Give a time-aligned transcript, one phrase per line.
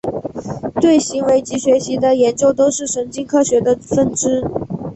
[0.81, 4.43] 对行为及学习的研究都是神经科学的分支。